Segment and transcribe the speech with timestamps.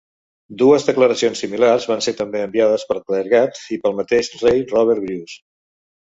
[0.59, 5.39] Dues declaracions similars van ser també enviades pel clergat i pel mateix rei Robert Bruce.